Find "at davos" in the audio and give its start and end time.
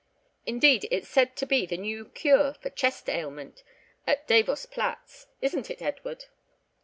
4.07-4.65